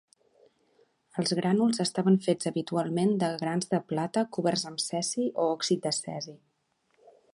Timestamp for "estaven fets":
1.83-2.49